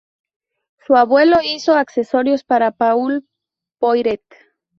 [0.83, 3.27] Su abuelo hizo accesorios para Paul
[3.79, 4.23] Poiret.